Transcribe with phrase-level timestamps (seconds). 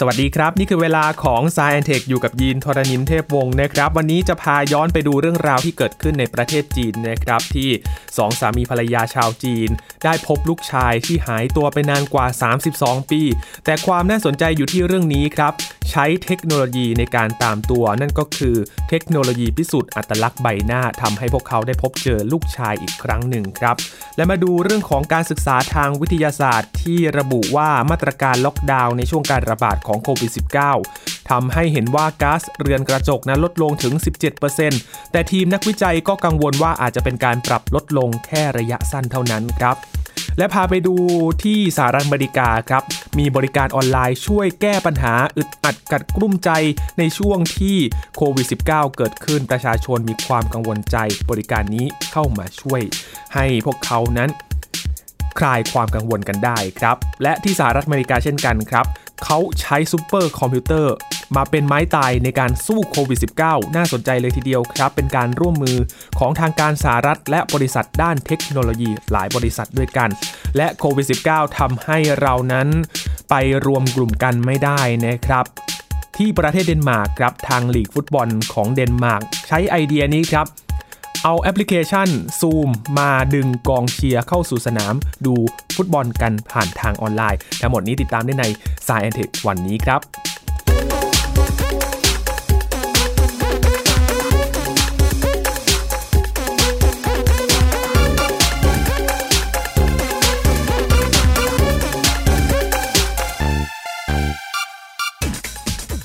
[0.00, 7.70] สวัสดีครับ นี่คือเวลาของ s ายแอนเทคอยู่กับยีนทรณินเทพวงศ์นะครับ วันนี้จะพาย้อนไปดูเรื่องราวที่เกิดขึ้นในประเทศจีนนะครับ ที่
[8.16, 9.68] สองสามีภรรยาชาวจีน
[10.04, 12.26] ได้พบลูกชายที่หายตัวไปนานกว่า
[12.68, 13.22] 32 ปี
[13.64, 15.52] แต่ความน่าสนใจอยู่ที่เรื่องนี้ครับ
[15.90, 18.56] ใช้เทคโนโลยีในการตามตัว นั่นก็คือ
[18.88, 23.76] เทคโนโลยีพิสูจน์อัตลักษณ์ใบหน้าทำให้พวกเขาได้พบเจอลูกชายอีกครั้งหนึ่งครับ
[24.16, 30.32] และมาดูเรื่องของการศึกษาทางวิทยาศาสตร์ ที่ระบุว่ามาตรการล็อกดาวน์ในช่วงการระบาดของโควิด
[30.80, 33.94] -19 ทำให้เห็นว่าก๊าซเรือนกระจกนั้นลดลงถึง
[34.52, 39.76] 17%แต่ทีมนักวิจัยก็กังวลว่าอาจจะเป็นการปรับลดลงแค่ระยะสั้นเท่านั้นครับ
[40.38, 40.94] และพาไปดู
[41.44, 42.82] ที่สหรัฐอเมริกาครับ
[43.18, 46.50] มีบริการออนไลน์ช่วยแก้ปัญหาอึดอัดกัดกลุ้มใจ
[46.98, 47.76] ในช่วงที่
[48.16, 48.66] โควิด -19
[48.96, 50.96] เกิดขึ้นประชาชนมีความกังวลใจ
[51.30, 52.80] บริการนี้เข้ามาช่วย
[53.34, 54.30] ให้พวกเขานั้น
[55.38, 58.86] คลายความกังวลกันได้ครับ และที่สหรัฐอเมริกาเช่นกันครับ
[59.24, 60.94] เขาใช้ซูเปอร์คอมพิวเตอร์
[61.36, 65.76] มาเป็นไม้ตายในการสู้โควิด -19 น่าสนใจเลยทีเดียวครับ เป็นการร่วมมือ
[66.18, 70.10] ของทางการสหรัฐ และบริษัทด้านเทคโนโลยีหลายบริษัทด้วยกัน
[70.56, 72.68] และโควิด -19 ทำให้เรานั้น
[73.30, 73.34] ไป
[73.66, 75.44] รวมกลุ่มกันไม่ได้นะครับ
[76.16, 80.46] ที่ประเทศเดนมาร์กครับทางลีกฟุตบอลของเดนมาร์กใช้ไอเดียนี้ครับ
[81.24, 82.08] เอาแอปพลิเคชัน
[82.40, 84.94] Zoom มาดึงกองเชียร์เข้าสู่สนาม
[85.26, 85.34] ดู
[85.76, 88.44] ฟุตบอลกันผ่านทางออนไลน์ ทั้งหมดนี้ติดตามได้ใน
[88.86, 90.00] s ายแอนเทควันนี้ครับ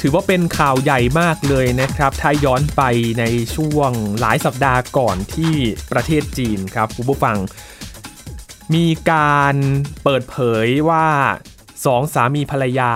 [0.02, 2.81] ถือว่าเป็นข่าวใหญ่มากเลยนะครับ ถ้าย้อนไป
[3.19, 3.23] ใน
[3.55, 5.53] ช่วงหลายสัปดาห์ก่อนที่
[5.91, 7.38] ประเทศจีนครับคุณผู้ฟัง
[8.73, 9.56] มีการ
[10.03, 11.08] เปิดเผยว่า
[11.86, 12.94] สองสามีภรรยา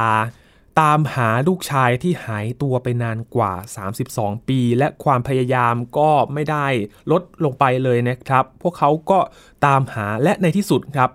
[0.80, 3.54] ตามหาลูกชายที่หายตัวไปนานกว่า
[4.02, 6.67] 32 ปี และความพยายามก็ไม่ได้
[7.11, 9.20] ลดลงไปเลยนะครับ พวกเขาก็
[9.66, 11.10] ตามหาและในที่สุดครับ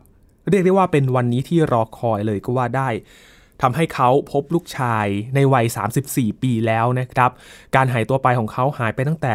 [0.51, 2.89] เรียกได้ว่าเป็นวันนี้ที่รอคอยเลยก็ว่าได้
[3.63, 5.67] ทำให้เขาพบลูกชายในวัย
[6.05, 7.31] 34 ปีแล้วนะครับ
[7.75, 9.35] การหายตัวไปของเขาหายไปตั้งแต่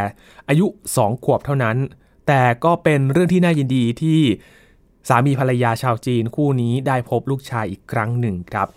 [0.49, 0.65] อายุ
[0.97, 1.77] 2 ขวบเท่านั้น
[2.27, 4.21] แต่ก็เป็นเรื่องที่น่ายินดีที่
[5.09, 8.67] สามีภรรยาชาวจีนคู่นี้ได้พบลูกชายอีกครั้งหนึ่งครับ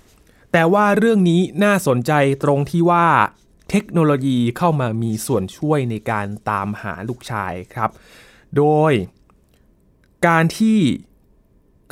[0.52, 2.12] แต่ว่าเรื่องนี้น่าสนใจ
[2.44, 3.06] ตรงที่ว่า
[3.70, 7.90] เทคโนโลยีเข้ามามีส่วนช่วยในการตามหาลูกชายครับ
[8.56, 8.92] โดย
[10.26, 10.78] การที่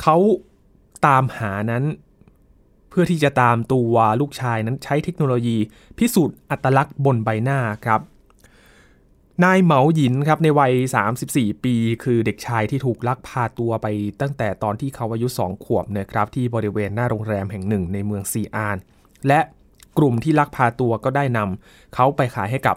[0.01, 0.17] เขา
[1.07, 1.83] ตามหานั้น
[2.97, 5.57] พื่อที่จะตามตัวลูกชายนั้นใช้เทคโนโลยี
[5.97, 8.01] พิสูจน์อัตลักษณ์บนใบหน้าครับ
[9.43, 10.73] นายเหมาหยินครับในวัย
[11.17, 13.87] 34 ปี คือเด็กชายที่ถูกลักพาตัวไป
[14.21, 18.77] ตั้งแต่ตอนที่เขาอายุ 2 ขวบนะครับที่บริเวณหน้าโรงแรมแห่งหนึ่งในเมืองซีอาน
[19.27, 19.39] และ
[19.97, 22.75] กลุ่มที่ลักพาตัวก็ได้นำเขาไปขายให้กับ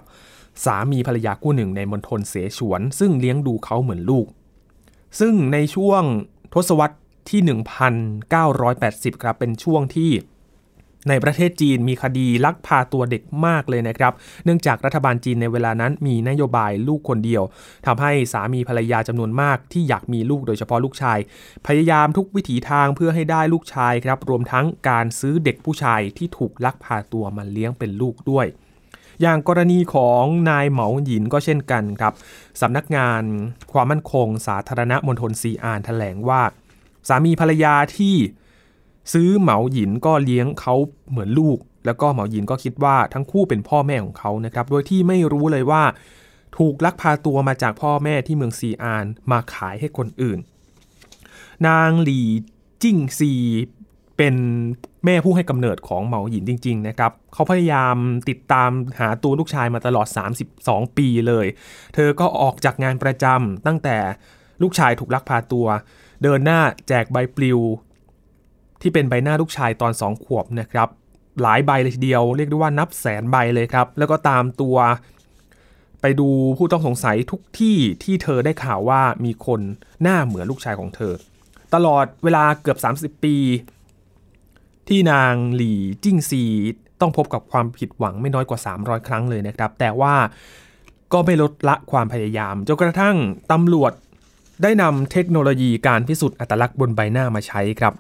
[0.64, 4.26] สามีภรรยาคู่หนึ่งในมณฑลเสฉวน ซึ่งเลี้ยงดูเขาเหมือนลูก
[5.20, 6.02] ซึ่งในช่วง
[6.54, 6.96] ทศวรรษ
[7.30, 7.40] ที่
[9.16, 10.12] 1980 ครับ เป็นช่วงที่
[11.08, 14.12] ในประเทศจีนมีคดีลักพาตัวเด็กมากเลยนะครับ
[14.44, 17.42] เนื่องจากรัฐบาลจีนในเวลานั้นมีนโยบายลูกคนเดียว
[17.86, 21.18] ทำให้สามีภรรยาจำนวนมากที่อยากมีลูกโดยเฉพาะลูกชาย
[21.66, 28.46] พยายามทุกวิถีทางเพื่อให้ได้ลูกชายครับ รวมทั้งการซื้อเด็กผู้ชายที่ถูกลักพาตัวมาเลี้ยงเป็นลูกด้วย
[29.22, 32.12] อย่างกรณีของนายเหมาหยินก็เช่นกันครับ
[32.60, 33.22] สำนักงาน
[33.72, 36.42] ความมั่นคงสาธารณมณฑลซีอานแถลงว่า
[37.08, 38.16] สามีภรรยาที่
[39.12, 40.74] ซื้อเหมาหยินก็เลี้ยงเขา
[41.10, 45.82] เหมือนลูก แล้วก็เหมาหยินก็คิดว่าทั้งคู่เป็นพ่อแม่ของเขานะครับ โดยที่ไม่รู้เลยว่า
[46.58, 50.38] ถูกลักพาตัวมาจากพ่อแม่ที่เมืองซีอานมาขายให้คนอื่น
[51.66, 52.28] นางหลี่
[52.82, 53.32] จิ้งซี
[54.16, 54.34] เป็น
[55.04, 57.96] แม่ผู้ให้กำเนิดของเหมาหยินจริง ๆ นะครับ เขาพยายาม
[58.28, 60.06] ติดตามหาตัวลูกชายมาตลอด
[60.50, 61.46] 32 ปีเลย
[61.94, 63.96] เธอก็ออกจากงานประจำตั้งแต่
[64.62, 65.66] ลูกชายถูกลักพาตัว
[66.22, 67.58] เดินหน้าแจกใบปลิว
[68.80, 70.88] ที่เป็นใบหน้าลูกชายตอนสองขวบนะครับ
[71.42, 74.76] หลายใบเลยทีเดียวเรียกได้ว่านับแสนใบเลยครับ แล้วก็ตามตัว
[76.00, 76.28] ไปดู
[76.58, 79.60] ผู้ต้องสงสัยทุกที่ที่เธอได้ข่าวว่ามีคน
[80.02, 81.14] หน้าเหมือนลูกชายของเธอ
[81.74, 82.78] ตลอดเวลาเกือบ
[83.18, 83.36] 30 ปี
[84.88, 86.44] ที่นางหลี่จิ้งซี
[87.00, 90.14] ต้องพบกับความผิดหวังไม่น้อยกว่า 300 ครั้งเลยนะครับ แต่ว่า
[91.12, 93.16] ก็ไม่ลดละความพยายามจนกระทั่ง
[93.52, 93.92] ตำรวจ
[94.62, 97.92] ได้นำเทคโนโลยีการพิสูจน์อัตลักษณ์บนใบหน้ามาใช้ครับ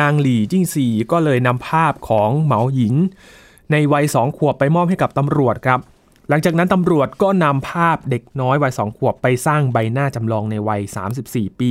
[0.00, 2.94] นางหลี่จิ้งซีก็เลยนำภาพของเหมาหยิน
[3.72, 5.80] ในวัยสองขวบไปมอบให้กับตำรวจครับ
[6.28, 10.80] หลังจากนั้นตำรวจก็นำภาพเด็กน้อยวัยสองขวบไปสร้างใบหน้าจำลองในวัย
[11.20, 11.70] 34 ปี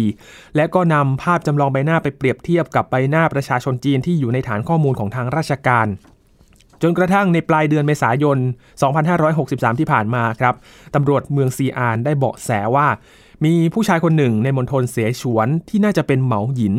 [0.55, 5.87] และก็นำภาพจำลองใบหน้าไปเปรียบเทียบกับใบหน้าประชาชนจีนที่อยู่ในฐานข้อมูลของทางราชการ
[6.81, 8.37] จนกระทั่งในปลายเดือนเมษายน
[9.09, 10.55] 2563 ที่ผ่านมาครับ
[10.95, 12.87] ตำรวจเมืองซีอานได้เบาะแสว่า
[13.45, 16.75] มีผู้ชายคนหนึ่งในมณฑลเสฉวนที่น่าจะเป็นเหมาหยิน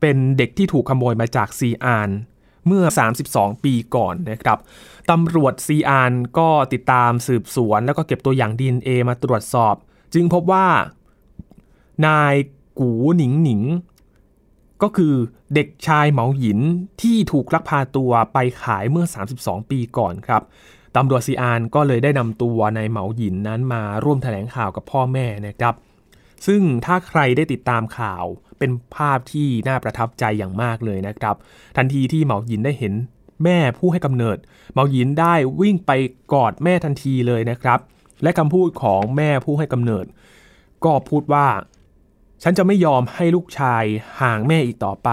[0.00, 2.10] เป็นเด็กที่ถูกขโมยมาจากซีอาน
[2.66, 2.84] เมื่อ
[3.24, 4.58] 32 ปีก่อนนะครับ
[5.10, 9.74] ตำรวจซีอานก็ติดตามสืบสวน แล้วก็เก็บตัวอย่าง DNA มาตรวจสอบ
[10.14, 10.66] จึงพบว่า
[12.06, 12.34] นาย
[12.78, 13.62] กูหนิงหนิง
[14.82, 15.14] ก็คือ
[15.54, 16.60] เด็กชายเหมาหยิน
[17.02, 19.06] ที่ถูกลักพาตัวไปขายเมื่อ
[19.38, 20.42] 32 ปีก่อนครับ
[20.96, 25.74] ตำรวจซีอานก็เลยได้นำตัวนายเหมาหยินนั้นมาร่วมแถลงข่าวกับพ่อแม่นะครับ
[26.46, 28.24] ซึ่งถ้าใครได้ติดตามข่าว
[28.58, 31.36] เป็นภาพที่น่าประทับใจอย่างมากเลยนะครับ
[31.76, 32.94] ทันทีที่เหมาหยินได้เห็น
[33.44, 34.38] แม่ผู้ให้กำเนิด
[34.72, 35.90] เหมาหยินได้วิ่งไป
[36.32, 37.78] กอดแม่ทันทีเลยนะครับ
[38.22, 40.06] และคำพูดของแม่ผู้ให้กำเนิด
[40.84, 41.46] ก็พูดว่า
[42.42, 43.84] ฉันจะไม่ยอมให้ลูกชาย
[44.20, 45.08] ห่างแม่อีกต่อไป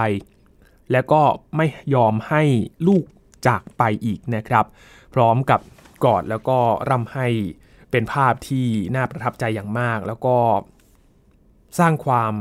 [0.92, 1.22] และก็
[1.56, 2.42] ไม่ยอมให้
[2.88, 3.04] ลูก
[3.46, 4.64] จากไปอีกนะครับ
[5.14, 5.60] พร้อมกับ
[6.04, 6.58] กอดแล้วก็
[6.90, 7.26] ร่ำให้
[7.90, 10.36] เป็นภาพที่น่าประทับใจอย่างมาก แล้วก็
[11.78, 12.34] สร้างความ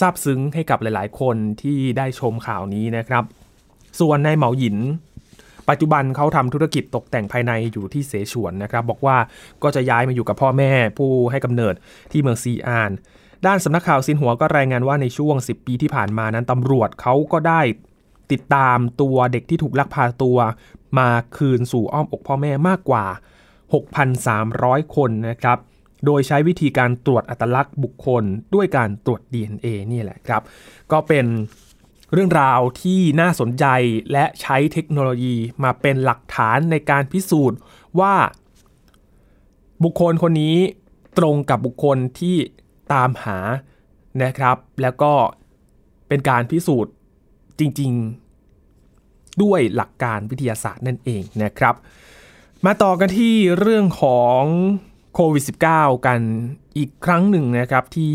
[0.00, 3.24] ซาบซึ้งให้กับหลาย ๆ คนที่ได้ชมข่าวนี้นะครับ
[4.00, 4.76] ส่วนนายเหมาหยิน
[5.68, 9.16] ปัจจุบันเขาทำธุรกิจตกแต่งภายในอยู่ที่เสฉวนนะครับ บอกว่า
[9.62, 11.74] ก็จะย้ายมาอยู่กับพ่อแม่ผู้ให้กำเนิด
[12.12, 12.90] ที่เมืองซีอาน
[13.46, 17.60] ด้านสำนักข่าวซินหัวก็รายงานว่าในช่วง 10 ปีที่ผ่านมานั้นตำรวจเขาก็ได้
[18.34, 20.38] ติดตามตัวเด็กที่ถูกลักพาตัว
[20.98, 23.04] มาคืนสู่อ้อมอกพ่อแม่มากกว่า
[24.20, 25.58] 6,300 คนนะครับ
[26.04, 30.42] โดยใช้วิธีการตรวจอัตลักษณ์บุคคลด้วยการตรวจ DNA นี่แหละครับ
[30.92, 31.26] ก็เป็น
[32.12, 33.64] เรื่องราวที่น่าสนใจ
[34.12, 37.58] และใช้เทคโนโลยีมาเป็นหลักฐานในการพิสูจน์
[38.00, 38.14] ว่า
[39.84, 40.56] บุคคลคนนี้
[41.18, 42.36] ตรงกับบุคคลที่
[42.92, 43.38] ตามหา
[44.22, 45.12] นะครับ แล้วก็
[46.08, 46.92] เป็นการพิสูจน์
[47.58, 48.23] จริง ๆ
[49.42, 51.74] ด้วยหลักการวิทยาศาสตร์นั่นเองนะครับ
[52.66, 54.40] มาต่อกันที่เรื่องของ
[55.14, 55.44] โควิด
[55.74, 56.20] -19 กัน
[56.78, 58.14] อีกครั้งหนึ่งนะครับที่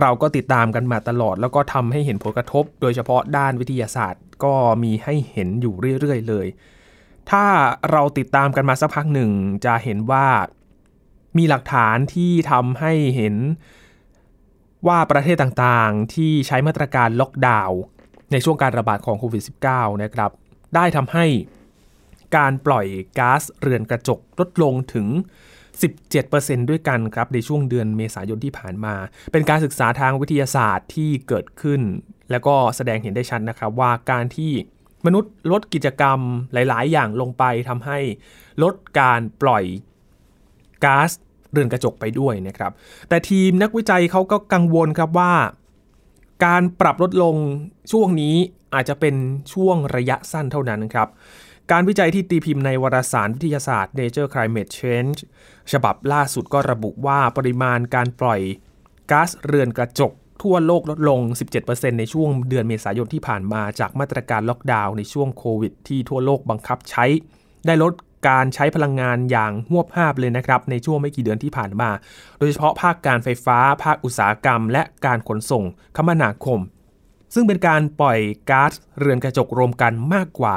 [0.00, 6.46] เราก็ติดตามกันมาตลอด แล้วก็ทำให้เห็นผลกระทบ โดยเฉพาะด้านวิทยาศาสตร์ก็มีให้เห็นอยู่เรื่อยๆเลย
[7.30, 7.44] ถ้า
[7.90, 9.30] เราติดตามกันมาสักพักหนึ่ง
[9.64, 10.26] จะเห็นว่า
[11.36, 13.34] มีหลักฐานที่ทำให้เห็น
[14.86, 17.78] ว่าประเทศต่างๆ ที่ใช้มาตรการล็อกดาวน์
[18.32, 19.42] ในช่วงการระบาดของโควิด
[19.72, 20.30] -19 นะครับ
[20.74, 21.26] ได้ทำให้
[22.36, 22.86] การปล่อย
[23.18, 25.06] ก๊าซเรือนกระจกลดลงถึง
[25.88, 28.94] 17%ด้วยกันครับในช่วงเดือนเมษายนที่ผ่านมา
[29.32, 31.80] เป็นการศึกษาทางวิทยาศาสตร์ที่เกิดขึ้น
[32.30, 34.52] แล้วก็แสดงเห็นได้ชัดนะครับว่าการที่
[35.06, 36.18] มนุษย์ลดกิจกรรม
[36.52, 37.98] หลาย ๆ อย่างลงไปทำให้
[38.62, 39.64] ลดการปล่อย
[40.84, 41.10] ก๊าซ
[41.52, 42.72] เรือนกระจกไปด้วยนะครับ
[43.08, 45.32] แต่ทีมนักวิจัยเขาก็กังวลครับว่า
[46.44, 47.36] การปรับลดลง
[47.92, 48.34] ช่วงนี้
[48.74, 49.14] อาจจะเป็น
[49.52, 51.08] ช่วงระยะสั้นเท่านั้นครับ
[51.70, 55.18] การวิจัยที่ตีพิมพ์ในวารสารวิทยาศาสตร์ Nature Climate Change
[55.72, 58.40] ฉบับล่าสุดก็ระบุว่าปริมาณการปล่อย
[59.10, 60.12] ก๊าซเรือนกระจก
[60.42, 61.20] ทั่วโลกลดลง
[61.60, 67.04] 17%ในช่วงเดือนเมษายนที่ผ่านมาจากมาตรการล็อกดาวน์ในช่วงโควิดที่ทั่วโลกบังคับใช้
[67.66, 67.92] ได้ลด
[68.28, 71.90] การใช้พลังงานอย่างหวบภาพเลยนะครับ ในช่วงไม่กี่เดือนที่ผ่านมา
[72.38, 75.64] โดยเฉพาะภาคการไฟฟ้า ภาคอุตสาหกรรม และการขนส่ง
[75.96, 76.60] คมนาคม
[77.34, 78.18] ซึ่งเป็นการปล่อย
[78.50, 80.56] ก๊าซเรือนกระจกรวมกันมากกว่า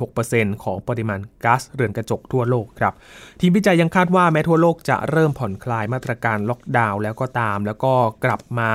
[0.00, 2.94] 86%ของปริมาณก๊าซเรือนกระจกทั่วโลกครับ
[3.40, 7.92] ทีมวิจัยยังคาดว่าแม้ทั่วโลกจะเริ่มผ่อนคลายมาตรการล็อกดาวน์แล้วก็ตาม แล้วก็
[8.24, 8.70] กลับมา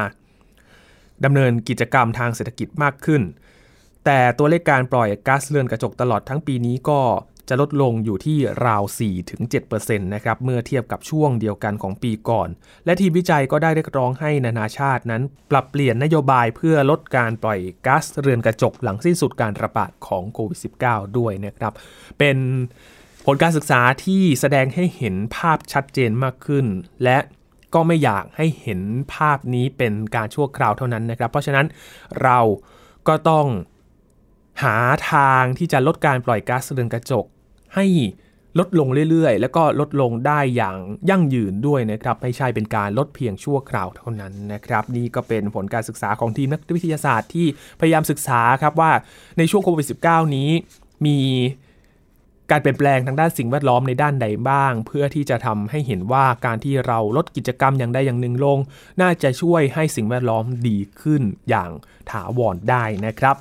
[1.25, 3.21] ดำเนินกิจกรรมทางเศรษฐกิจมากขึ้น
[4.05, 6.99] แต่ตัวเลขการปล่อยก๊าซเรือนกระจกตลอดทั้งปีนี้ก็
[7.49, 8.83] จะลดลงอยู่ที่ราว
[9.47, 12.49] 4-7%นะครับเมื่อเทียบกับช่วงเดียวกันของปีก่อน
[12.85, 15.21] และทีมวิจัยก็ได้เรียกร้องให้นานาชาตินั้น
[15.51, 21.73] ปรับเปลี่ยนนโยบายเพื่อลดการปล่อยก๊าซเรือนกระจกหลังสิ้นสุดการระบาดของโควิด -19 ด้วยนะครับ
[22.19, 22.37] เป็น
[23.25, 26.65] ผลการศึกษาที่แสดงให้เห็นภาพชัดเจนมากขึ้น
[27.03, 27.17] และ
[27.73, 28.81] ก็ไม่อยากให้เห็น
[29.13, 31.65] ภาพนี้เป็นการชั่วคราวเท่านั้นนะครับ เพราะฉะนั้น
[32.23, 32.39] เรา
[33.07, 33.47] ก็ต้อง
[34.63, 34.77] หา
[35.11, 37.25] ทางที่จะลดการปล่อยก๊าซเรือนกระจก
[37.75, 37.85] ให้
[38.59, 40.77] ลดลงเรื่อยๆ แล้วก็ลดลงได้อย่าง
[41.09, 47.47] ยั่งยืนด้วยนะครับ ไม่ใช่เป็นการลดเพียงชั่วคราวเท่านั้นนะครับ นี่ก็เป็นผลการศึกษาของทีมนักวิทยาศาสตร์ที่
[47.79, 48.91] พยายามศึกษาครับว่า
[49.37, 50.49] ในช่วงโควิด -19 นี้
[51.05, 51.17] มี
[52.51, 58.57] การเปลี่ยนแปลงทางด้านสิ่งแวดล้อมในด้านใดบ้าง เพื่อที่จะทำให้เห็นว่าการที่เราลดกิจกรรมอย่างใดอย่างหนึ่งลง
[59.01, 61.69] น่าจะช่วยให้สิ่งแวดล้อมดีขึ้นอย่าง
[62.11, 63.35] ถาวรได้นะครับ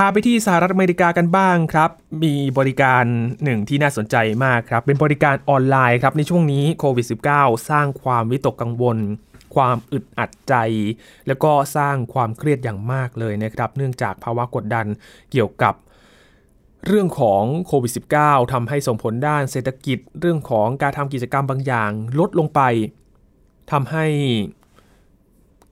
[0.00, 1.90] พาไปที่สหรัฐอเมริกากันบ้างครับ
[2.24, 3.04] มีบริการ
[3.44, 8.98] หนึ่งที่น่าสนใจมากครับ เป็นบริการออนไลน์ครับในช่วงนี้โควิด -19 สร้างความวิตกกังวล
[9.54, 10.54] ความอึดอัดใจ
[11.26, 14.86] แล้วก็สร้างความเครียดอย่างมากเลยนะครับ เนื่องจากภาวะกดดัน
[15.32, 15.74] เกี่ยวกับ
[16.86, 22.60] เรื่องของโควิด -19 ทำให้ส่งผลด้านเศรษฐกิจ เรื่องของการทำกิจกรรมบางอย่างลดลงไป
[23.72, 24.06] ทำให้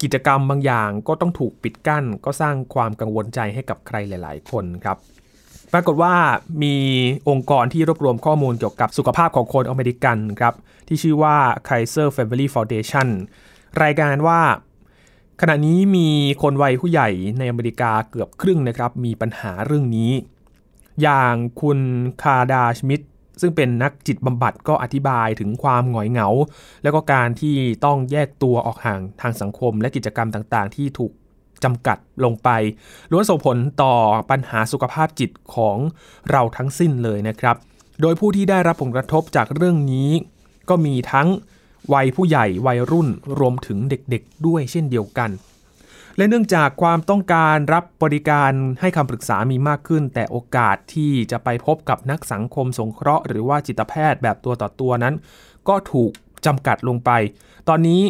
[0.03, 4.97] กิจกรรมบางอย่างก็ต้องถูกปิดกั้น ก็สร้างความกังวลใจให้กับใครหลาย ๆ คนครับ
[5.73, 6.15] ปรากฏว่า
[6.63, 6.75] มี
[7.29, 10.55] องค์กรที่รวบรวมข้อมูลเกี่ยวกับสุขภาพของคนอเมริกันครับ
[10.89, 11.37] ที่ชื่อว่า
[11.69, 13.09] Kaiser Family Foundation
[13.83, 14.41] รายงานว่า
[15.41, 16.09] ขณะนี้มี
[16.43, 20.13] คนวัยผู้ใหญ่ในอเมริกาเกือบครึ่งนะครับมีปัญหาเรื่องนี้
[21.03, 21.79] อย่างคุณ
[22.23, 23.01] คาดาชมิด
[23.41, 26.29] ซึ่งเป็นนักจิตบำบัดก็อธิบายถึงความหงอยเหงา
[26.83, 31.13] แล้วก็การที่ต้องแยกตัวออกห่างทางสังคม และกิจกรรมต่างๆ ที่ถูก
[31.65, 32.49] จำกัดลงไป
[33.11, 33.95] ล้วนส่งผลต่อ
[34.31, 35.77] ปัญหาสุขภาพจิตของ
[36.31, 37.57] เราทั้งสิ้นเลยนะครับ
[38.01, 40.11] โดยผู้ที่ได้รับผลกระทบจากเรื่องนี้
[40.69, 41.29] ก็มีทั้ง
[41.95, 45.31] วัยผู้ใหญ่วัยรุ่นรวมถึงเด็กๆ ด้วยเช่นเดียวกัน
[46.17, 55.15] และเนื่องจากความต้องการรับบริการให้คำปรึกษามีมากขึ้น แต่โอกาสที่จะไปพบกับนักสังคมสงเคราะห์ หรือว่าจิตแพทย์แบบตัวต่อตัวนั้น
[55.69, 56.11] ก็ถูก
[56.47, 57.11] จำกัดลงไป
[57.69, 58.03] ตอนนี้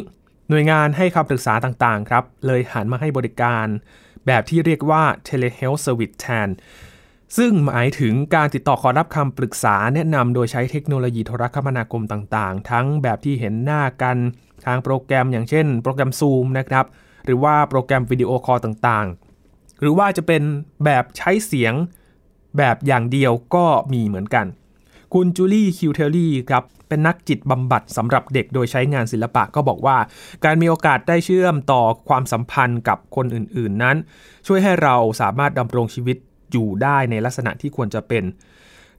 [0.51, 3.67] หน่วยงานให้คำปรึกษาต่างๆครับ เลยหันมาให้บริการ
[4.27, 6.49] แบบที่เรียกว่า telehealth service แทน
[7.37, 14.17] ซึ่งหมายถึงการติดต่อขอรับคำปรึกษาแนะนำโดยใช้เทคโนโลยีโทรคมนาคมต่างๆ ทั้งแบบที่เห็นหน้ากัน
[14.67, 16.87] ทางโปรแกรมอย่างเช่น โปรแกรม Zoom นะครับ
[17.26, 20.42] หรือว่าโปรแกรม video call ต่างๆ หรือว่าจะเป็น
[20.85, 21.75] แบบใช้เสียง
[22.59, 24.47] แบบอย่างเดียวก็มีเหมือนกัน
[25.14, 29.97] คุณจูลี่คิวเทลลี่ครับเป็นนักจิตบำบัดสำหรับเด็กโดยใช้งานศิลปะก็บอกว่า
[30.45, 33.97] การมีโอกาสได้เชื่อมต่อความสัมพันธ์กับคนอื่นๆนั้น
[34.47, 36.16] ช่วยให้เราสามารถดำรงชีวิต
[36.52, 38.25] อยู่ได้ในลักษณะที่ควรจะเป็น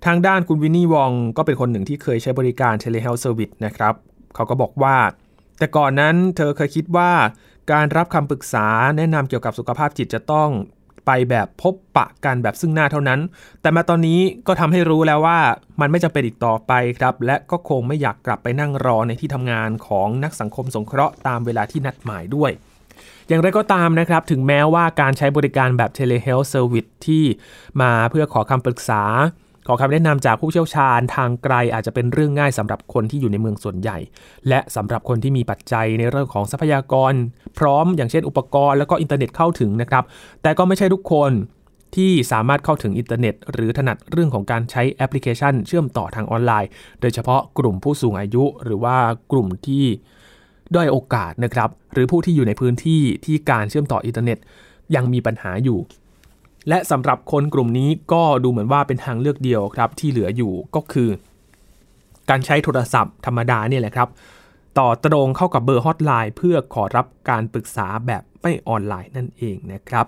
[0.05, 3.93] ทางด้านคุณวินนี่วองก็เป็นคนหนึ่งที่เคยใช้บริการ telehealth service นะครับ
[4.35, 4.97] เขาก็บอกว่า
[5.59, 7.11] แต่ก่อนนั้นเธอเคยคิดว่า
[7.71, 10.49] การรับคำปรึกษาแนะนำเกี่ยวกับสุขภาพจิตจะต้อง
[11.05, 13.19] ไปแบบพบปะกันแบบซึ่งหน้าเท่านั้น
[13.61, 15.39] แต่มาตอนนี้ก็ทำให้รู้แล้วว่า
[15.81, 22.51] มันไม่จำเป็นอีกต่อไปครับ และก็คงไม่อยากกลับไปนั่งรอในที่ทำงานของนักสังคมสงเคราะห์ตามเวลาที่นัดหมายด้วย
[23.27, 27.23] อย่างไรก็ตามนะครับ ถึงแม้ว่าการใช้บริการแบบ telehealth service ที่
[27.81, 29.03] มาเพื่อขอคำปรึกษา
[29.69, 33.97] ขอคำแนะนำจากผู้เชี่ยวชาญทางไกลอาจจะเป็นเรื่องง่ายสำหรับคนที่อยู่ในเมืองส่วนใหญ่
[34.47, 37.13] และสำหรับคนที่มีปัจจัยในเรื่องของทรัพยากร
[37.59, 40.03] พร้อมอย่างเช่นอุปกรณ์แล้วก็อินเทอร์เน็ตเข้าถึงนะครับ
[40.41, 41.31] แต่ก็ไม่ใช่ทุกคน
[41.95, 46.69] ที่สามารถเข้าถึงอินเทอร์เน็ต หรือถนัดเรื่องของการใช้แอปพลิเคชัน เชื่อมต่อทางออนไลน์
[47.01, 48.97] โดยเฉพาะกลุ่มผู้สูงอายุ หรือว่า
[49.31, 49.85] กลุ่มที่
[50.75, 54.37] ด้อยโอกาสนะครับ หรือผู้ที่อยู่ในพื้นที่ที่การเชื่อมต่ออินเทอร์เน็ต
[54.95, 55.79] ยังมีปัญหาอยู่
[56.69, 61.09] และสำหรับคนกลุ่มนี้ก็ดูเหมือนว่าเป็นทางเลือกเดียวครับที่เหลืออยู่ก็คือ
[62.29, 64.09] การใช้โทรศัพท์ธรรมดาเนี่ยแหละครับ
[64.79, 70.05] ต่อตรงเข้ากับเบอร์ฮอตไลน์เพื่อขอรับการปรึกษาแบบไม่ออนไลน์นั่นเองนะครับ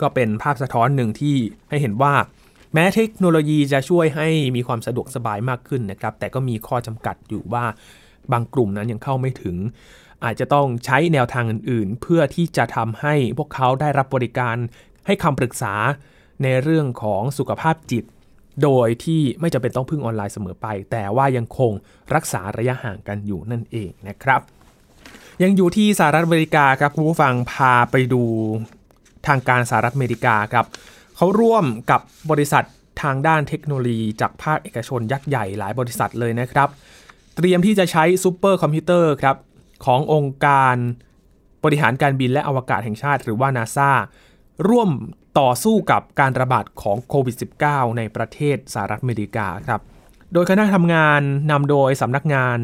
[0.00, 1.36] ก็เป็นภาพสะท้อนหนึ่งที่
[1.68, 2.14] ให้เห็นว่า
[2.74, 7.64] แม้เทคโนโลยีจะช่วยให้มีความสะดวกสบายมากขึ้นนะครับ แต่ก็มีข้อจำกัดอยู่ว่า
[8.32, 9.56] บางกลุ่มนั้นยังเข้าไม่ถึง
[10.24, 14.56] อาจจะต้องใช้แนวทางอื่นๆ เพื่อที่จะทำให้พวกเขาได้รับบริการ
[15.06, 15.74] ให้คำปรึกษา
[16.42, 18.04] ในเรื่องของสุขภาพจิต
[18.62, 21.72] โดยที่ไม่จำเป็นต้องพึ่งออนไลน์เสมอไป แต่ว่ายังคง
[22.14, 24.40] รักษาระยะห่างกันอยู่นั่นเองนะครับ
[25.42, 28.22] ยังอยู่ที่สหรัฐอเมริกาครับคุณผู้ฟังพาไปดู
[29.26, 30.66] ทางการสหรัฐอเมริกาครับ
[31.16, 32.64] เขาร่วมกับบริษัท
[33.02, 36.68] ทางด้านเทคโนโลยี จากภาคเอกชนยักษ์ใหญ่หลายบริษัทเลยนะครับ
[37.36, 39.36] เตรียมที่จะใช้ซูเปอร์คอมพิวเตอร์ครับ
[39.86, 40.76] ขององค์การ
[41.64, 43.90] บริหารการบินและอวกาศแห่งชาติ หรือว่านาซา
[44.68, 44.90] ร่วม
[45.40, 47.36] ต่อสู้กับการระบาดของโควิด
[47.66, 49.80] -19 ในประเทศสหรัฐอเมริกาครับ
[50.32, 52.58] โดยคณะทำงานนำโดยสำนักงาน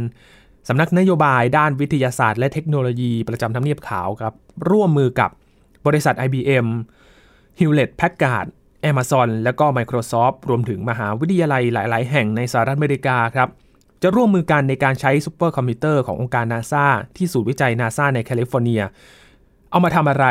[0.68, 4.34] สำนักนโยบายด้านวิทยาศาสตร์และเทคโนโลยีประจำทำเนียบขาวครับ
[4.70, 5.30] ร่วมมือกับ
[5.86, 6.66] บริษัท IBM
[7.58, 8.46] Hewlett Packard
[8.90, 13.48] Amazon และก็ Microsoft รวมถึงมหาวิทยาลัยหลาย ๆ แห่งในสหรัฐอเมริกาครับ
[14.02, 16.86] จะร่วมมือกันในการใช้ซูเปอร์คอมพิวเตอร์ขององค์การนาซา
[17.16, 18.82] ที่ศูนย์วิจัยนาซาในแคลิฟอร์เนีย
[19.70, 20.26] เอามาทำอะไร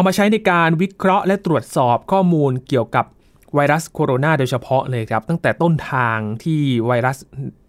[0.00, 3.04] เอามาใช้ในการวิเคราะห์และตรวจสอบข้อมูลเกี่ยวกับ
[3.54, 7.16] ไวรัสโคโรนาโดยเฉพาะเลยครับตั้งแต่ต้นทางที่ไวรัส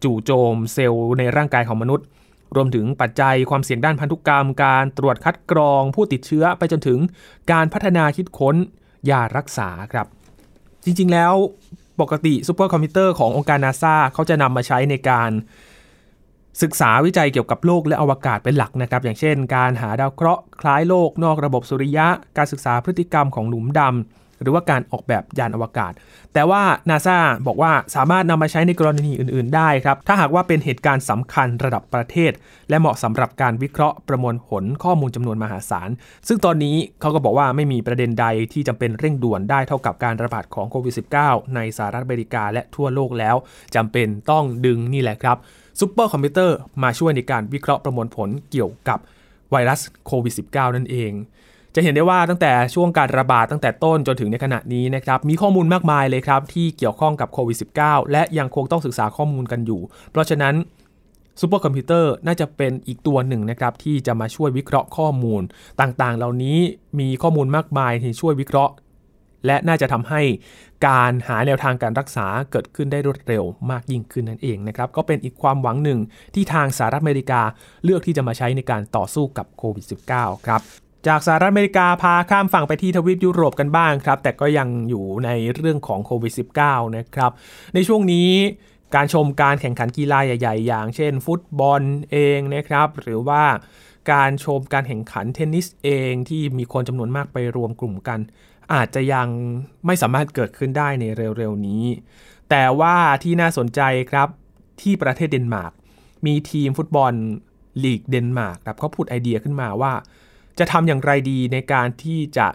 [0.03, 2.05] จู่โจมเซลล์ในร่างกายของมนุษย์
[2.55, 6.99] รวมถึงปัจจัยความเสี่ยงด้านพันธุกรรม การตรวจคัดกรองผู้ติดเชื้อไปจนถึง
[7.51, 8.55] การพัฒนาคิดค้น
[9.09, 10.07] ยารักษาครับ
[10.83, 11.33] จริงๆแล้ว
[12.01, 15.31] ปกติซูเปอร์คอมพิวเตอร์ขององค์การนาซาเขาจะนำมาใช้ในการ
[16.61, 25.93] ศึกษาวิจัยเกี่ยวกับโลกและอวกาศเป็นหลักนะครับ อย่างเช่น การหาดาวเคราะห์คล้ายโลกนอกระบบสุริยะ การศึกษาพฤติกรรมของหลุมดำหรือว่าการออกแบบยานอวกาศ
[26.33, 27.17] แต่ว่านาซา
[27.47, 32.31] บอกว่าสามารถนำมาใช้ในกรณีอื่น ๆ ได้ครับ ถ้าหากว่าเป็นเหตุการณ์สำคัญระดับประเทศ
[32.69, 35.89] และเหมาะสำหรับการวิเคราะห์ประมวลผลข้อมูลจำนวนมหาศาล
[36.27, 40.93] ซึ่งตอนนี้เขาก็บอกว่าไม่มีประเด็นใดที่จำเป็นเร่งด่วนได้เท่ากับการระบาดของโควิด
[41.23, 43.35] -19 ในสหรัฐอเมริกาและทั่วโลกแล้ว
[43.75, 45.37] จำเป็นต้องดึงนี่แหละครับ
[45.79, 48.99] ซูเปอร์คอมพิวเตอร์มาช่วยในการวิเคราะห์ประมวลผลเกี่ยวกับ
[49.51, 51.11] ไวรัสโควิด -19 นั่นเอง
[51.75, 60.55] จะเห็นได้ว่าตั้งแต่ช่วงการระบาดตั้งแต่ต้นจนถึงในขณะนี้นะครับ มีข้อมูลมากมายเลยครับที่เกี่ยวข้องกับโควิด -19 และยังคงต้องศึกษาข้อมูลกันอยู่ เพราะฉะนั้น
[61.39, 65.41] ซูเปอร์คอมพิวเตอร์น่าจะเป็นอีกตัวหนึ่งนะครับที่จะมาช่วยวิเคราะห์ข้อมูล
[65.81, 66.57] ต่างๆ เหล่านี้
[66.99, 68.73] มีข้อมูลมากมายที่ช่วยวิเคราะห์
[69.45, 70.21] และน่าจะทำให้
[70.87, 75.99] การหาแนวทางการรักษาเกิดขึ้นได้รวดเร็วมากยิ่งขึ้นนั่นเองนะครับ ก็เป็นอีกความหวังหนึ่ง
[76.35, 77.41] ที่ทางสหรัฐอเมริกา
[77.83, 80.61] เลือกที่จะมาใช้ในการต่อสู้กับโควิด -19 ครับ
[81.07, 86.33] จากสหรัฐอเมริกาพาข้ามฝั่งไปที่ทวีปยุโรปกันบ้างครับ แต่ก็ยังอยู่ในเรื่องของโควิด
[86.63, 87.31] -19 นะครับ
[87.73, 88.29] ในช่วงนี้
[88.95, 91.81] การชมการแข่งขันกีฬาใหญ่ ๆ อย่างเช่น ฟุตบอล
[92.11, 93.43] เองนะครับ หรือว่า
[94.11, 98.19] การชมการแข่งขันเทนนิสเองที่มีคนจำนวนมากไปรวมกลุ่มกัน
[98.73, 99.27] อาจจะยัง
[99.85, 101.05] ไม่สามารถเกิดขึ้นได้ใน
[101.37, 101.83] เร็วๆนี้
[102.49, 104.27] แต่ว่าที่น่าสนใจครับ
[104.81, 105.73] ที่ประเทศเดนมาร์ก
[106.25, 107.13] มีทีมฟุตบอล
[107.83, 109.93] ลีกเดนมาร์กครับเขาพูดไอเดียขึ้นมาว่า
[110.59, 112.47] จะทำอย่างไรดีในการที่จะ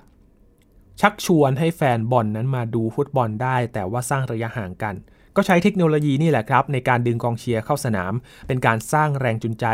[1.00, 4.94] ชักชวนให้แฟนบอลนนั้นมาดูฟุตบอลได้ แต่ว่าสร้างระยะห่างกัน
[5.36, 8.12] ก็ใช้เทคโนโลยีนี่แหละครับ ในการดึงกองเชียร์เข้าสนาม
[8.46, 9.66] เป็นการสร้างแรงจูงใจ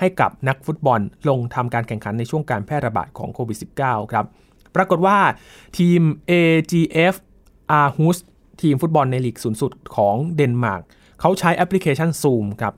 [0.00, 4.26] ให้กับนักฟุตบอลลงทำการแข่งขันในช่วงการแพร่ระบาดของโควิด -19 ครับ
[4.76, 5.18] ปรากฏว่า
[5.78, 6.00] ทีม
[6.30, 7.14] AGF
[7.80, 8.16] a r h u s
[8.62, 10.82] ทีมฟุตบอลในลีกสูงสุดของเดนมาร์ก
[11.20, 12.74] เขาใช้แอปพลิเคชัน Zoom ครับ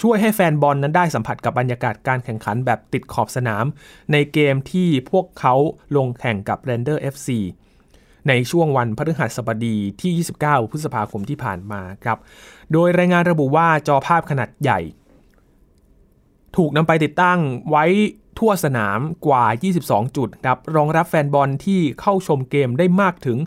[0.00, 3.64] ช่วยให้แฟนบอลนั้นได้สัมผัสกับบรรยากาศการแข่งขันแบบติดขอบสนาม
[4.12, 5.54] ในเกมที่พวกเขา
[5.96, 7.28] ลงแข่งกับ Render FC
[8.28, 10.12] ในช่วงวันพฤหัสบดีที่
[10.46, 12.18] 29 พฤษภาคมที่ผ่านมาครับ
[12.72, 14.80] โดยรายงานระบุว่าจอภาพขนาดใหญ่
[16.56, 17.38] ถูกนำไปติดตั้ง
[17.70, 17.84] ไว้
[18.38, 19.44] ทั่วสนามกว่า
[19.82, 23.38] 22 จุดครับรองรับแฟนบอลที่เข้าชมเกมได้มากถึง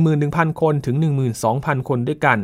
[0.00, 0.96] 11,000 คนถึง
[1.42, 2.38] 12,000 คนด้วยกัน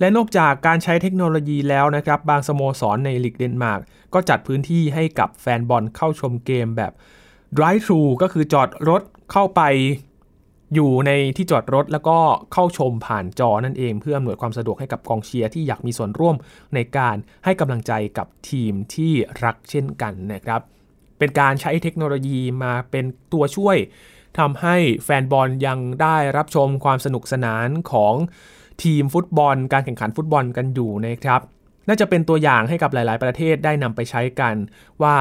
[0.00, 3.80] และนอกจากการใช้เทคโนโลยีแล้วนะครับ บางสโมสรในลีกเดนมาร์ก
[4.14, 6.92] ก็จัดพื้นที่ให้กับแฟนบอลเข้าชมเกมแบบ
[7.56, 9.62] drive thru ก็คือจอดรถเข้าไป
[10.74, 12.18] อยู่ในที่จอดรถแล้วก็
[12.52, 16.36] เข้าชมผ่านจอนั่นเอง เพื่ออำนวยความสะดวกให้กับกองเชียร์ที่อยากมีส่วนร่วม
[16.74, 19.12] ในการให้กำลังใจกับทีมที่
[19.44, 20.60] รักเช่นกันนะครับ
[21.18, 23.76] เป็นการใช้เทคโนโลยีมาเป็นตัวช่วย
[24.38, 28.14] ทำให้แฟนบอลยังได้รับชมความสนุกสนานของ
[28.82, 31.40] ทีมฟุตบอล การแข่งขันฟุตบอลกันอยู่นะครับ
[31.88, 34.54] น่าจะเป็นตัวอย่างให้กับหลาย ๆ ประเทศได้นำไปใช้กัน
[35.02, 35.16] ว่า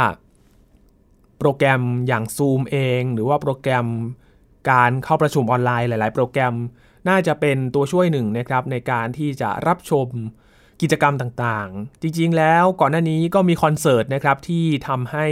[1.40, 3.88] โปรแกรมอย่าง Zoom เอง หรือว่าโปรแกรม
[4.72, 6.54] การเข้าประชุมออนไลน์หลาย ๆ โปรแกรม
[7.10, 10.08] น่าจะเป็นตัวช่วยหนึ่งนะครับในการที่จะรับชม
[10.82, 15.28] กิจกรรมต่าง ๆ จริง ๆ แล้วก่อนหน้านี้ก็มีคอนเสิร์ตนะครับที่ทำให้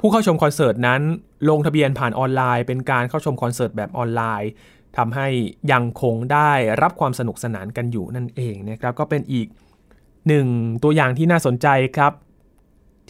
[0.00, 1.00] ผู้เข้าชมคอนเสิร์ตนั้น
[1.50, 4.50] ลงทะเบียนผ่านออนไลน์เป็นการเข้าชมคอนเสิร์ตแบบออนไลน์
[4.96, 5.28] ทำให้
[5.72, 9.46] ยังคงได้รับความสนุกสนานกันอยู่นั่นเองนะครับก็เป็นอีก
[10.28, 10.46] หนึ่ง
[10.82, 12.12] ตัวอย่างที่น่าสนใจครับ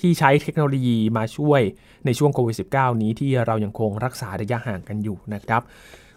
[0.01, 1.61] ที่ใช้เทคโนโลยีมาช่วย
[2.05, 5.63] ในช่วงโควิด -19 นี้ที่เรายังคงรักษาระยะห่างกันอยู่นะครับ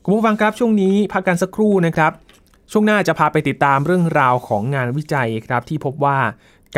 [0.04, 2.12] คุณผู้ฟังครับช่วงนี้พักกันสักครู่นะครับ
[2.72, 6.18] ช่วงหน้าจะพาไปติดตามเรื่องราวของงานวิจัยครับที่พบว่า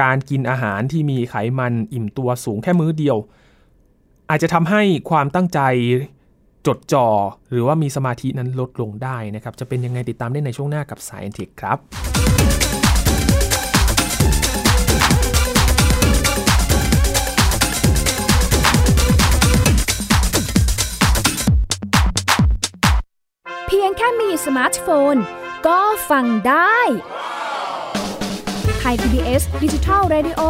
[0.02, 3.18] การกินอาหารที่มีไขมันอิ่มตัวสูงแค่มื้อเดียว
[4.30, 5.60] อาจจะทำให้ความตั้งใจ
[6.68, 7.08] จดจ่อ
[7.50, 11.78] หรือว่ามีสมาธินั้นลดลงได้นะครับ จะเป็นยังไงติดตามได้ในช่วงหน้ากับสายเอ็นทิกครับ
[23.68, 25.16] เพียงแค่มีสมาร์ทโฟน
[25.68, 26.78] ก็ฟังได้
[28.80, 30.42] ไทย PBS ดิจิทัล Radio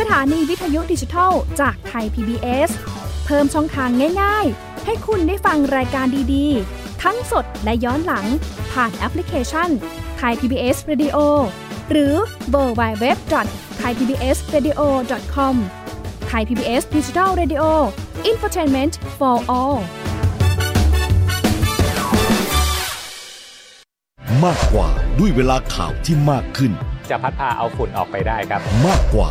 [0.00, 2.70] สถานีวิทยุดิจิทัลจากไทย PBS
[3.30, 3.90] พิ่มช่องทาง
[4.22, 8.26] ง่ายๆ ให้คุณได้ฟังรายการดีๆ ทั้งสดและย้อนหลัง
[8.72, 9.68] ผ่านแอปพลิเคชัน
[10.16, 11.16] ไทย PBS Radio
[11.90, 12.14] หรือ
[12.50, 13.16] เวอร์ไบเว็บ
[13.78, 14.80] ไทยพีบีเอสเรดิโอ
[15.34, 15.56] คอม
[16.28, 17.62] ไทยพีบีเอสดิจิทัลเรดิโอ
[18.26, 19.78] อินฟอร์ทนเมนต์ for all
[24.44, 24.88] มากกว่า
[25.18, 26.72] ด้วยเวลาข่าวที่มากขึ้น
[27.10, 29.30] จะพัดพาเอาฝุ่นออกไปได้ครับ มากกว่า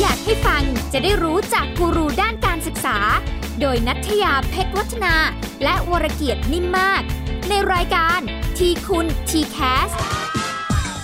[0.00, 2.96] อยากให้ฟังจะได้รู้จากกูรูด้านการศึกษา
[3.60, 5.14] โดยนัทยาเพชรวัฒนา
[5.62, 7.02] และวรเกียดนิ่มมาก
[7.48, 8.20] ในรายการ
[8.56, 9.90] ทีคุณทีแคส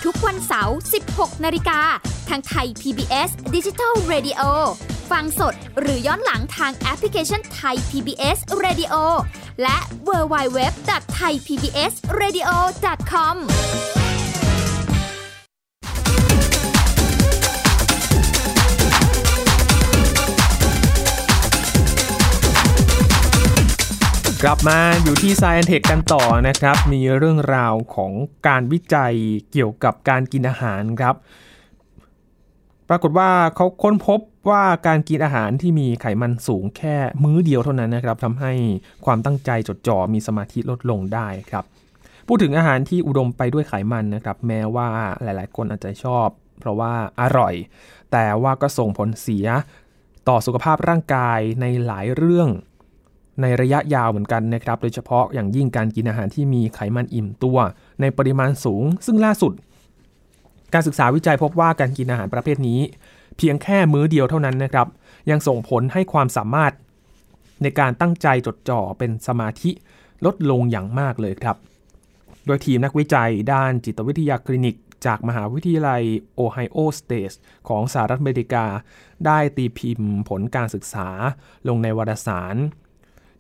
[0.05, 0.76] ทุกวันเสาร์
[1.11, 1.81] 16 นาฬิกา
[2.29, 4.40] ทางไทย PBS Digital Radio
[5.11, 8.94] ฟังสดหรือย้อนหลังทางแอปพลิเคชันไทย PBS Radio
[9.62, 12.50] และ w w w t h a i PBS Radio
[13.12, 13.37] com
[24.44, 28.12] กลับมาอยู่ที่ Science Tech กันต่อนะครับ มีเรื่องราวของ
[28.46, 29.14] การวิจัย
[29.53, 31.14] เกี่ยวกับการกินอาหารครับ
[32.88, 38.53] ปรากฏว่าเขาค้นพบว่าการกินอาหารที่มีไขมันสูงแค่มื้อเดียวเท่านั้นนะครับทำให้
[39.05, 41.64] ความตั้งใจจดจ่อมีสมาธิลดลงได้ครับ
[42.26, 44.88] พูดถึงอาหารที่อุดมไปด้วยไขมันนะครับ แม้ว่า
[45.22, 46.26] หลาย ๆ คนอาจจะชอบ
[46.61, 47.55] เพราะว่าอร่อย
[48.12, 49.46] แต่ว่าก็ส่งผลเสีย
[50.29, 52.50] ต่อสุขภาพร่างกายในหลายเรื่อง
[53.42, 57.59] ในระยะยาวเหมือนกันนะครับ โดยเฉพาะอย่างยิ่งการกินอาหารที่มีไขมันอิ่มตัว
[58.00, 59.53] ในปริมาณสูง ซึ่งล่าสุด
[60.74, 62.81] การศึกษาวิจัยพบว่าการกินอาหารประเภทนี้
[63.37, 64.87] เพียงแค่มื้อเดียวเท่านั้นนะครับ
[65.31, 66.72] ยังส่งผลให้ความสามารถ
[67.62, 69.70] ในการตั้งใจจดจ่อเป็นสมาธิ
[70.24, 71.57] ลดลงอย่างมากเลยครับ
[72.46, 74.76] โดยทีมนักวิจัยด้านจิตวิทยาคลินิก
[75.07, 76.03] จากมหาวิทยาลัย
[76.35, 77.33] Ohio State
[77.68, 78.66] ของสหรัฐอเมริกา
[79.26, 81.09] ได้ตีพิมพ์ผลการศึกษา
[81.68, 82.57] ลงในวารสาร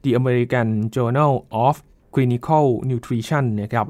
[0.02, 1.32] The American Journal
[1.66, 1.76] of
[2.14, 3.86] Clinical Nutrition นะครับ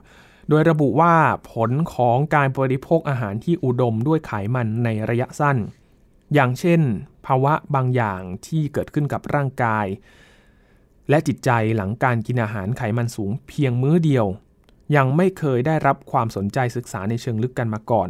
[0.49, 1.14] โดยระบุว่า
[1.53, 5.57] ผลของการบริโภคอาหารที่อุดมด้วยไขมันในระยะสั้น
[6.35, 6.81] อย่างเช่น
[7.27, 9.87] ภาวะบางอย่างที่เกิดขึ้นกับร่างกาย
[11.09, 14.27] และจิตใจหลังการกินอาหารไขมันสูงเพียงมื้อเดียว
[14.96, 18.09] ยังไม่เคยได้รับความสนใจศึกษาในเชิงลึกกันมาก่อน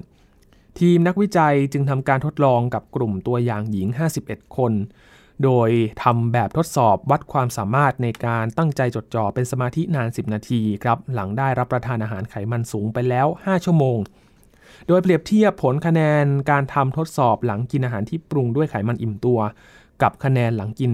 [0.78, 3.88] ทีมนักวิจัยจึงทำการทดลองกับกลุ่มตัวอย่างหญิง
[4.22, 4.72] 51 คน
[5.44, 5.70] โดย
[6.02, 13.98] ทำแบบทดสอบวัดความสามารถในการตั้งใจจดจ่อเป็นสมาธินาน 10 นาทีครับหลังได้รับประทานอาหารไขมันสูงไปแล้ว 5 ชั่วโมง
[14.86, 19.38] โดยเปรียบเทียบผลคะแนนการทำทดสอบหลังกินอาหารที่ปรุงด้วยไขมันอิ่มตัว
[20.02, 20.92] กับคะแนนหลังกิน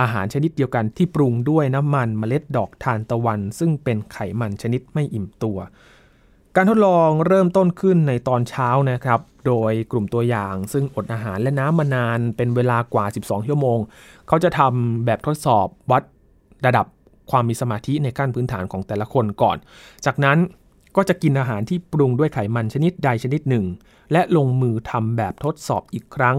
[0.00, 5.58] อาหารชนิดเดียวกันที่ปรุงด้วยน้ำมันเมล็ดดอกทานตะวัน ซึ่งเป็นไขมันชนิดไม่อิ่มตัว
[6.56, 13.78] การทดลองเริ่มต้นขึ้นในตอนเช้านะครับ โดยกลุ่มตัวอย่างซึ่งอดอาหารและน้ำมานานเป็นเวลากว่า 12 ชั่วโมง
[14.28, 16.02] เขาจะทำแบบทดสอบวัด
[16.66, 16.86] ระดับ
[17.30, 19.56] ความมีสมาธิในขั้นพื้นฐานของแต่ละคนก่อน
[20.06, 20.38] จากนั้น
[20.96, 23.64] ก็จะกินอาหารที่ปรุงด้วยไขมันชนิดใดชนิดหนึ่ง
[24.12, 26.36] และลงมือทำแบบทดสอบอีกครั้ง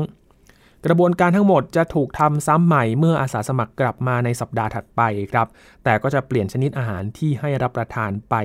[0.86, 5.48] กระบวนการทั้งหมดจะถูกทำซ้ำใหม่เมื่ออาสาสมัครกลับมาในสัปดาห์ถัดไปครับ
[5.84, 8.36] แต่ก็จะเปลี่ยนชนิดอาหารที่ให้รับประทานไป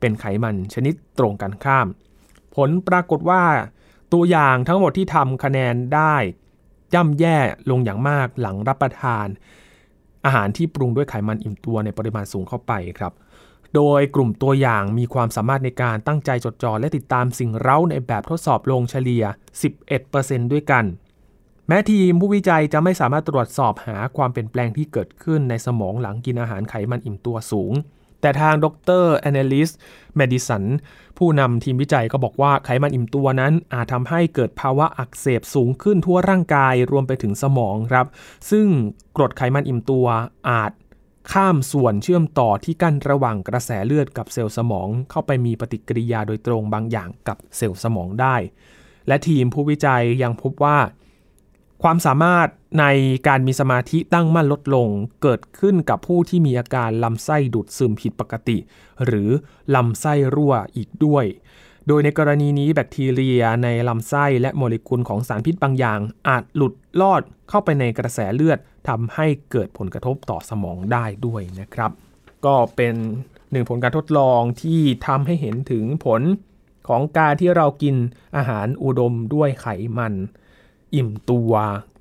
[0.00, 1.86] เป็นไขมันชนิดตรงกันข้าม
[2.56, 3.42] ผลปรากฏว่า
[4.12, 6.14] ตัวอย่างทั้งหมดที่ทำคะแนนได้
[6.94, 7.38] ย่ำแย่
[7.70, 9.26] ลงอย่างมากหลังรับประทาน
[10.24, 13.12] อาหารที่ปรุงด้วยไขมันอิ่มตัวในปริมาณสูงเข้าไปครับ
[13.74, 19.24] โดยกลุ่มตัวอย่างมีความสามารถในการตั้งใจจดจ่อและติดตามสิ่งเร้าในแบบทดสอบลงเฉลี่ย
[19.88, 20.84] 11%ด้วยกัน
[21.68, 27.72] แม้ทีมผู้วิจัยจะไม่สามารถตรวจสอบหาความเปลี่ยนแปลงที่เกิดขึ้นในสมองหลังกินอาหารไขมันอิ่มตัวสูง
[28.20, 28.66] แต่ทางด
[29.02, 29.70] รแอนเนลิส
[30.16, 30.64] เมดิสัน
[31.18, 38.06] ผู้นำทีมวิจัยก็บอกว่าไขมันอิ่มตัวนั้น อาจทำให้เกิดภาวะอักเสบสูงขึ้นทั่วร่างกายรวมไปถึงสมองครับ
[38.50, 38.66] ซึ่ง
[39.16, 40.06] กรดไขมันอิ่มตัว
[40.48, 40.72] อาจ
[41.32, 48.36] ข้ามส่วนเชื่อมต่อที่กั้นระหว่างกระแสเลือดกับเซลล์สมอง เข้าไปมีปฏิกิริยาโดยตรงบางอย่างกับเซลล์สมองได้
[49.08, 50.78] และทีมผู้วิจัยยังพบว่า
[51.82, 52.48] ความสามารถ
[52.80, 52.84] ใน
[53.28, 54.88] การมีสมาธิตั้งมั่นลดลง
[55.22, 58.58] เกิดขึ้นกับผู้ที่มีอาการลำไส้ดูดซึมผิดปกติ
[59.04, 59.28] หรือ
[59.74, 61.24] ลำไส้รั่วอีกด้วย
[61.86, 71.90] โดยในกรณีนี้แบคทีเรียในลำไส้และโมเลกุลของสารพิษบางอย่าง อาจหลุดลอดเข้าไปในกระแสเลือดทำให้เกิดผลกระทบต่อสมองได้ด้วยนะครับ
[72.46, 72.94] ก็เป็น
[73.50, 76.22] หนึ่งผลการทดลองที่ทำให้เห็นถึงผล
[76.88, 77.96] ของการที่เรากิน
[78.36, 79.66] อาหารอุดมด้วยไข
[79.98, 80.14] มัน
[80.94, 81.52] อิ่มตัว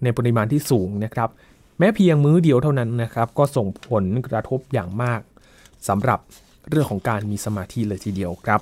[0.03, 1.29] ในปริมาณที่สูงนะครับ
[1.79, 5.21] แม้เพียงมื้อเดียวเท่านั้นนะครับ ก็ส่งผลกระทบอย่างมาก
[5.87, 6.19] สำหรับ
[6.69, 8.59] เรื่องของการมีสมาธิเลยทีเดียวครับ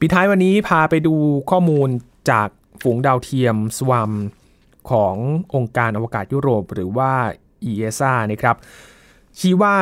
[0.00, 1.14] ปิดท้ายวันนี้พาไปดู
[1.50, 1.88] ข้อมูล
[2.30, 2.48] จาก
[2.82, 4.10] ฝูงดาวเทียมสว a ม
[4.90, 5.14] ของ
[5.54, 7.12] องค์การอวกาศยุโรป หรือว่า
[7.70, 8.56] ESA นะครับ
[9.38, 9.76] ชี้ว่า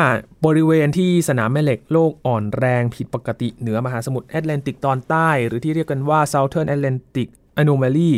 [0.44, 7.28] บริเวณที่สนามแม่เหล็กโลกอ่อนแรงผิดปกติเหนือมหาสมุทรแอตแลนติกตอนใต้ หรือที่เรียกกันว่า Southern Atlantic
[7.60, 8.12] Anomaly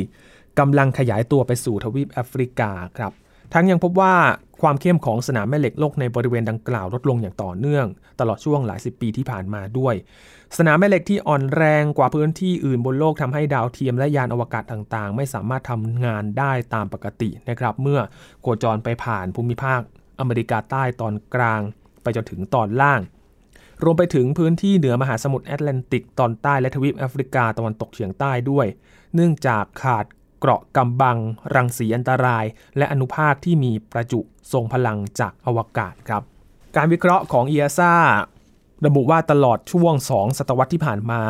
[0.60, 3.12] กำลังขยายตัวไปสู่ทวีปแอฟริกาครับ
[3.52, 4.14] ทั้งยังพบว่า
[4.62, 7.86] ความเข้มของสนามแม่เหล็กโลกในบริเวณดังกล่าวลดลงอย่างต่อเนื่อง
[8.20, 9.94] ตลอดช่วงหลายสิบปีที่ผ่านมาด้วย
[10.58, 18.00] สนามแม่เหล็กที่อ่อนแรงกว่าพื้นที่อื่นบนโลกทำให้ดาวเทียมและยานอวกาศต่างๆ ไม่สามารถทำงานได้ตามปกตินะครับ เมื่อ
[18.40, 19.80] โคจรไปผ่านภูมิภาค
[20.20, 21.60] อเมริกาใต้ตอนกลาง
[22.02, 23.00] ไปจนถึงตอนล่าง
[23.84, 28.66] รวมไปถึงพื้นที่เหนือมหาสมุทรแอตแลนติกตอนใต้และทวีปแอฟริกาตะวันตกเฉียงใต้ด้วย
[29.14, 30.04] เนื่องจากขาด
[30.40, 31.18] เกราะกำบัง
[31.54, 32.44] รังสีอันตราย
[32.76, 34.20] และอนุภาคที่มีประจุ
[34.52, 36.22] ทรงพลังจากอวกาศครับ
[36.76, 37.94] การวิเคราะห์ของเอียซ่า
[38.86, 41.20] ระบุว่าตลอดช่วง 2 ศตวรรษที่ผ่านมา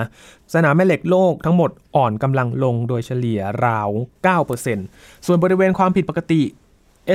[0.55, 3.89] สนามแม่เหล็กโลกทั้งหมดอ่อนกำลังลงโดยเฉลี่ยราว
[4.57, 6.43] 9%ส่วนบริเวณความผิดปกติ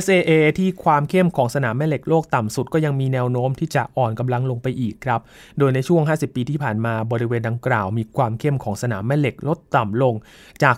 [0.04, 5.20] SAA ที่ความเข้มของสนามแม่เหล็กโลกต่ำสุดก็ยังมีแนวโน้มที่จะอ่อนกำลังลงไปอีกครับ
[5.58, 10.16] โดยในช่วง 50 ปีที่ผ่านมาบริเวณดังกล่าว มีความเข้มของสนามแม่เหล็กลดต่ำลง
[10.64, 10.76] จาก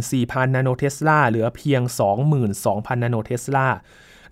[0.00, 1.80] 24,000 นาโนเทสลาเหลือเพียง
[2.42, 3.68] 22,000 นาโนเทสลา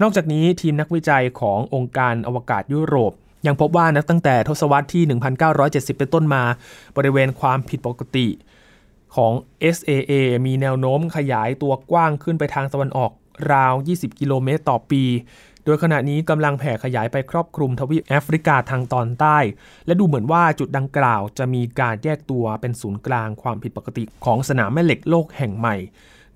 [0.03, 3.13] นอกจากนี้ทีมนักวิจัยขององค์การอวกาศยุโรป
[3.47, 5.05] ยังพบว่านับตั้งแต่ทศวรรษที่
[5.53, 6.43] 1970 เป็นต้นมา
[6.97, 8.29] บริเวณความผิดปกติ
[9.17, 9.33] ของ
[9.77, 10.13] SAA
[10.47, 13.13] มีแนวโน้มขยายตัวกว้างขึ้นไปทางตะวันออก
[13.51, 15.05] ราว 20 กิโลเมตรต่อปี
[15.65, 19.39] โดยขณะนี้กำลังแผ่ขยายไปครอบคลุมทวีปแอฟริกาทางตอนใต้
[19.87, 25.77] และดูเหมือนว่าจุดดังกล่าวจะมีการแยกตัวเป็นศูนย์กลางความผิดปกติของสนามแม่เหล็กโลกแห่งใหม่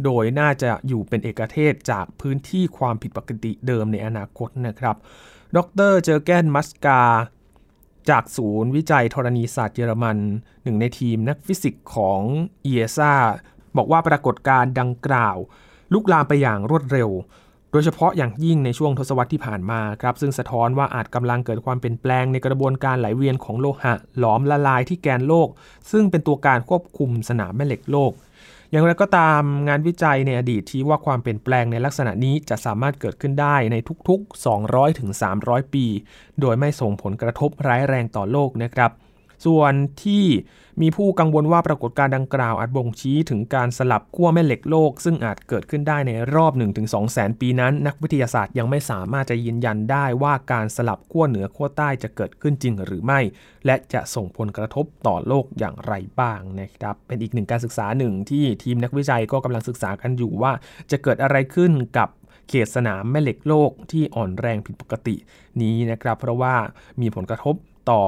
[0.05, 4.97] โดยน่าจะอยู่เป็นเอกเทศจากพื้นที่ความผิดปกติเดิมในอนาคตนะครับ
[5.57, 5.59] ด
[5.90, 7.01] รเจอร์แกนมัสกา
[8.11, 10.19] จากศูนย์วิจัยธรณีศาสตร์เยอรมัน
[10.62, 12.21] หนึ่งในทีมนักฟิสิกส์ของ
[12.62, 13.14] เอเซา
[13.77, 15.37] บอกว่าปรากฏการณ์ดังกล่าว
[15.92, 17.11] ลุกลามไปอย่างรวดเร็ว
[17.72, 25.49] โดยเฉพาะอย่างยิ่งในช่วงทศวรรษที่ผ่านมาครับ ซึ่งสะท้อนว่าอาจกำลังเกิดความเปลี่ยนแปลงในกระบวนการไหลเวียนของโลหะ หลอมละลายที่แกนโลก
[25.90, 28.12] ซึ่งเป็นตัวการควบคุมสนามแม่เหล็กโลก
[28.70, 33.77] อย่างไรก็ตามงานวิจัยในอดีตที่ว่าความเปลี่ยนแปลงในลักษณะนี้จะสามารถเกิดขึ้นได้ใน
[34.09, 34.44] ทุกๆ
[35.07, 35.87] 200-300 ปี
[36.40, 38.90] โดยไม่ส่งผลกระทบร้ายแรงต่อโลกนะครับ
[39.44, 39.72] ส่วน
[40.05, 40.25] ที่
[40.83, 53.20] มีผู้กังวลว่าปรากฏการณ์ดังกล่าวอาจบ่งชี้ถึงการสลับขั้วแม่เหล็กโลก ซึ่งอาจเกิดขึ้นได้ในรอบ 1-2แสนปีนั้น นักวิทยาศาสตร์ยังไม่สามารถจะยืนยันได้ว่าการสลับขั้วเหนือขั้วใต้จะเกิดขึ้นจริงหรือไม่
[53.66, 60.53] และจะส่งผลกระทบต่อโลกอย่างไรบ้างนะครับเป็นอีกหนึ่งการศึกษาหนึ่งที่ทีมนักวิจัยก็กำลังศึกษากันอยู่ว่า
[60.90, 62.09] จะเกิดอะไรขึ้นกับ
[62.49, 65.16] เขตสนามแม่เหล็กโลกที่อ่อนแรงผิดปกติ
[65.61, 66.55] นี้นะครับ เพราะว่า
[67.01, 67.55] มีผลกระทบ
[67.90, 68.03] ต่อ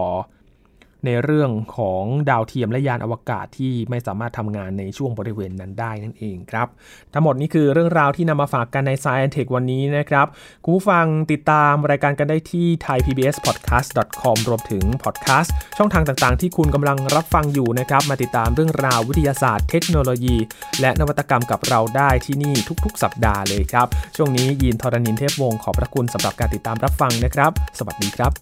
[1.07, 6.69] ในเรื่องของดาวเทียมและยานอวกาศที่ไม่สามารถทำงานในช่วงบริเวณนั้นได้นั่นเองครับ
[7.15, 10.27] ทั้งหมดนี้คือเรื่องราวที่นำมาฝากกันใน Science Tech วันนี้นะครับ
[10.65, 20.37] คุณผู้ฟังติดตามรายการกันได้ที่ thaipbspodcast.com รวมถึงพอดแคสต์ช่องทางต่างๆ ที่คุณกำลังรับฟังอยู่นะครับ มาติดตามเรื่องราววิทยาศาสตร์ เทคโนโลยี
[20.81, 28.33] และนวัตกรรมกับเราได้ที่นี่ทุกๆ สัปดาห์เลยครับ ช่วงนี้ยินทรณินเทพวงศ์ขอบพระคุณสำหรับการติดตามรับฟังนะครับ สวัสดีครับ